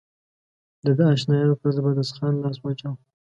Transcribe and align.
د 0.85 0.87
ده 0.97 1.05
اشنایانو 1.15 1.59
پر 1.61 1.69
زبردست 1.75 2.13
خان 2.17 2.33
لاس 2.43 2.57
واچاوه. 2.61 2.99